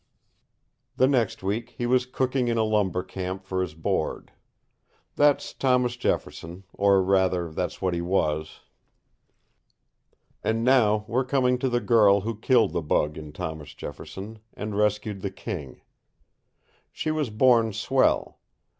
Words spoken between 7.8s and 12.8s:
what he was. And now we're coming to the girl who killed